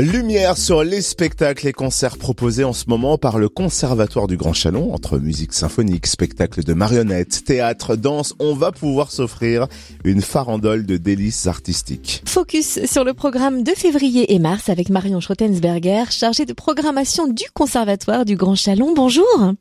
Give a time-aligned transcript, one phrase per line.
[0.00, 4.52] Lumière sur les spectacles et concerts proposés en ce moment par le Conservatoire du Grand
[4.52, 9.68] Chalon, entre musique symphonique, spectacle de marionnettes, théâtre, danse, on va pouvoir s'offrir
[10.02, 12.22] une farandole de délices artistiques.
[12.26, 17.44] Focus sur le programme de février et mars avec Marion Schrottensberger, chargée de programmation du
[17.54, 18.94] Conservatoire du Grand Chalon.
[18.94, 19.54] Bonjour.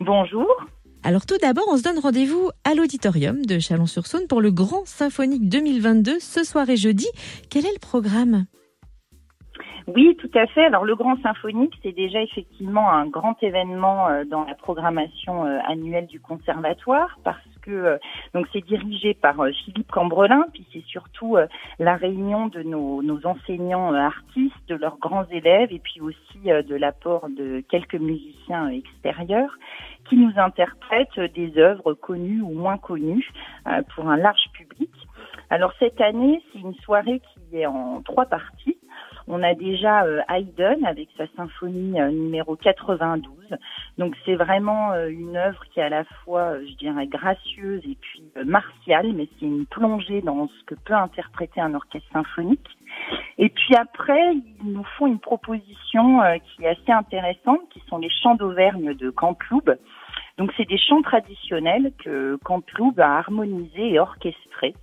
[0.00, 0.48] Bonjour.
[1.04, 5.48] Alors tout d'abord, on se donne rendez-vous à l'auditorium de Chalon-sur-Saône pour le Grand Symphonique
[5.48, 7.06] 2022 ce soir et jeudi.
[7.50, 8.46] Quel est le programme?
[9.86, 10.64] Oui, tout à fait.
[10.64, 15.58] Alors le Grand Symphonique, c'est déjà effectivement un grand événement euh, dans la programmation euh,
[15.66, 17.98] annuelle du conservatoire parce que euh,
[18.32, 21.36] donc c'est dirigé par Philippe Cambrelin, puis c'est surtout
[21.78, 26.74] la réunion de nos, nos enseignants artistes, de leurs grands élèves et puis aussi de
[26.74, 29.56] l'apport de quelques musiciens extérieurs
[30.08, 33.30] qui nous interprètent des œuvres connues ou moins connues
[33.94, 34.90] pour un large public.
[35.50, 38.73] Alors cette année, c'est une soirée qui est en trois parties.
[39.26, 43.32] On a déjà euh, Haydn avec sa symphonie euh, numéro 92.
[43.96, 47.96] Donc c'est vraiment euh, une œuvre qui est à la fois, je dirais, gracieuse et
[48.00, 52.68] puis martiale, mais c'est une plongée dans ce que peut interpréter un orchestre symphonique.
[53.38, 58.10] Et puis après, ils nous font une proposition qui est assez intéressante, qui sont les
[58.10, 59.76] chants d'Auvergne de Camploube.
[60.38, 64.74] Donc c'est des chants traditionnels que Camploube a harmonisés et orchestrés.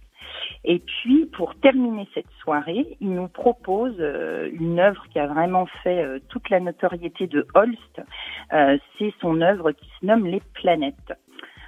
[0.63, 5.65] Et puis, pour terminer cette soirée, il nous propose euh, une œuvre qui a vraiment
[5.83, 8.01] fait euh, toute la notoriété de Holst.
[8.53, 11.13] Euh, c'est son œuvre qui se nomme Les planètes.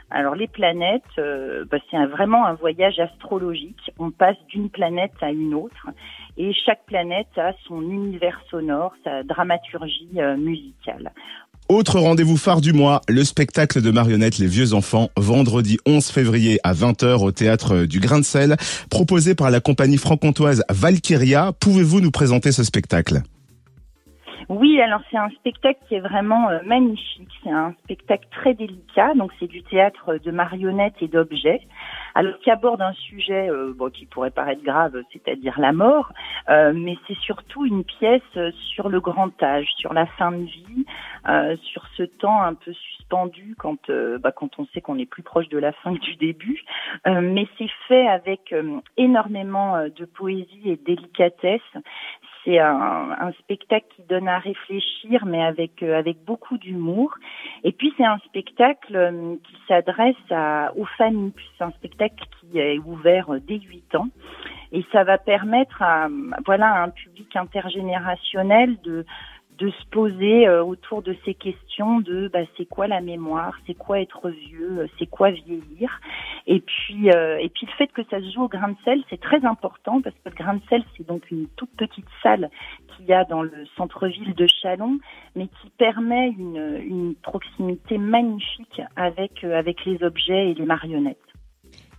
[0.10, 3.92] Alors les planètes, bah, c'est vraiment un voyage astrologique.
[3.98, 5.90] On passe d'une planète à une autre
[6.38, 11.12] et chaque planète a son univers sonore, sa dramaturgie musicale.
[11.74, 16.60] Autre rendez-vous phare du mois, le spectacle de marionnettes Les Vieux Enfants, vendredi 11 février
[16.64, 18.58] à 20h au théâtre du Grain de Sel,
[18.92, 21.52] proposé par la compagnie franc-comtoise Valkyria.
[21.60, 23.24] Pouvez-vous nous présenter ce spectacle?
[24.50, 27.30] Oui, alors c'est un spectacle qui est vraiment euh, magnifique.
[27.44, 29.14] C'est un spectacle très délicat.
[29.16, 31.62] Donc c'est du théâtre de marionnettes et d'objets.
[32.16, 36.12] Alors qui aborde un sujet euh, bon, qui pourrait paraître grave, c'est-à-dire la mort,
[36.50, 38.22] euh, mais c'est surtout une pièce
[38.74, 40.86] sur le grand âge, sur la fin de vie,
[41.64, 45.50] sur ce temps un peu suspendu quand bah, quand on sait qu'on est plus proche
[45.50, 46.64] de la fin que du début.
[47.06, 48.54] mais c'est fait avec
[48.98, 51.62] énormément de poésie et de délicatesse
[52.44, 57.14] c'est un, spectacle qui donne à réfléchir, mais avec euh, avec beaucoup d'humour.
[57.64, 60.16] Et puis c'est un spectacle euh, qui s'adresse
[60.76, 61.34] aux familles.
[61.58, 64.08] C'est un spectacle qui est ouvert dès 8 ans,
[64.72, 66.08] et ça va permettre à
[66.46, 69.06] voilà à un public intergénérationnel de
[69.58, 73.74] de se poser euh, autour de ces questions de bah, c'est quoi la mémoire, c'est
[73.74, 76.00] quoi être vieux, euh, c'est quoi vieillir.
[76.48, 79.04] Et puis euh, et puis le fait que ça se joue au grain de sel,
[79.10, 82.50] c'est très important parce que le grain de sel c'est donc une toute petite salle
[82.96, 85.00] qu'il y a dans le centre-ville de Chalon,
[85.36, 91.33] mais qui permet une, une proximité magnifique avec avec les objets et les marionnettes.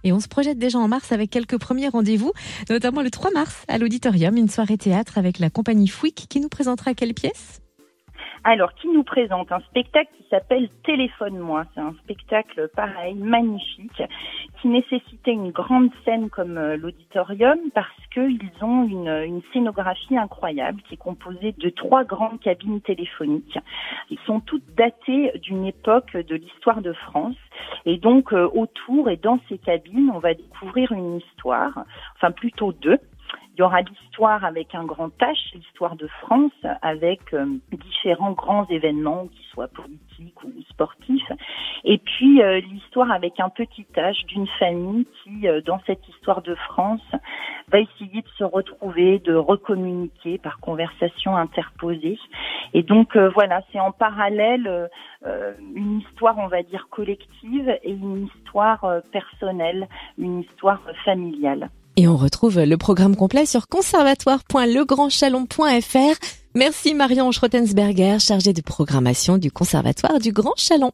[0.04, 2.32] Et on se projette déjà en mars avec quelques premiers rendez-vous,
[2.70, 6.48] notamment le 3 mars à l'auditorium, une soirée théâtre avec la compagnie Fouic qui nous
[6.48, 7.63] présentera quelle pièce?
[8.46, 11.64] Alors, qui nous présente un spectacle qui s'appelle Téléphone-moi.
[11.74, 14.02] C'est un spectacle pareil, magnifique,
[14.60, 20.82] qui nécessitait une grande scène comme euh, l'auditorium parce qu'ils ont une, une, scénographie incroyable
[20.82, 23.58] qui est composée de trois grandes cabines téléphoniques.
[24.10, 27.36] Ils sont toutes datées d'une époque de l'histoire de France.
[27.86, 31.84] Et donc, euh, autour et dans ces cabines, on va découvrir une histoire,
[32.16, 32.98] enfin plutôt deux.
[33.54, 36.50] Il y aura l'histoire avec un grand H, l'histoire de France,
[36.82, 41.30] avec euh, différents grands événements, qu'ils soient politiques ou sportifs.
[41.84, 46.42] Et puis euh, l'histoire avec un petit H d'une famille qui, euh, dans cette histoire
[46.42, 47.06] de France,
[47.68, 52.18] va essayer de se retrouver, de recommuniquer par conversation interposée.
[52.72, 54.90] Et donc voilà, c'est en parallèle
[55.74, 59.88] une histoire, on va dire, collective et une histoire personnelle,
[60.18, 61.70] une histoire familiale.
[61.96, 66.18] Et on retrouve le programme complet sur conservatoire.legrandchalon.fr.
[66.56, 70.90] Merci Marion Schrottensberger, chargée de programmation du Conservatoire du Grand Chalon.